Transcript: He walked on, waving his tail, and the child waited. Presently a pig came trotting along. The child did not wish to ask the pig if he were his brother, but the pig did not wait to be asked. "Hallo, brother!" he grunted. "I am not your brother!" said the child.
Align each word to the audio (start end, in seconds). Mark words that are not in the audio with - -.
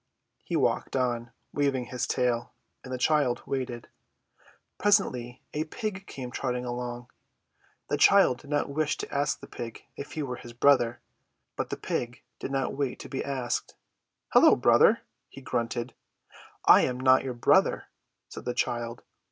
He 0.43 0.55
walked 0.55 0.95
on, 0.95 1.31
waving 1.53 1.85
his 1.85 2.07
tail, 2.07 2.53
and 2.83 2.91
the 2.91 2.97
child 2.97 3.43
waited. 3.45 3.87
Presently 4.79 5.43
a 5.53 5.65
pig 5.65 6.07
came 6.07 6.31
trotting 6.31 6.65
along. 6.65 7.11
The 7.87 7.97
child 7.99 8.39
did 8.39 8.49
not 8.49 8.67
wish 8.71 8.97
to 8.97 9.13
ask 9.13 9.39
the 9.39 9.45
pig 9.45 9.83
if 9.95 10.13
he 10.13 10.23
were 10.23 10.37
his 10.37 10.53
brother, 10.53 11.01
but 11.55 11.69
the 11.69 11.77
pig 11.77 12.23
did 12.39 12.49
not 12.51 12.73
wait 12.73 12.97
to 13.01 13.09
be 13.09 13.23
asked. 13.23 13.75
"Hallo, 14.29 14.55
brother!" 14.55 15.01
he 15.29 15.39
grunted. 15.39 15.93
"I 16.65 16.81
am 16.81 16.99
not 16.99 17.23
your 17.23 17.35
brother!" 17.35 17.85
said 18.27 18.45
the 18.45 18.55
child. 18.55 19.03